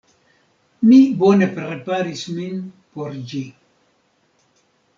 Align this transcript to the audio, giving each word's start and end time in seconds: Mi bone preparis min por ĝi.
Mi 0.91 0.97
bone 1.23 1.49
preparis 1.59 2.25
min 2.39 2.57
por 2.97 3.15
ĝi. 3.35 3.45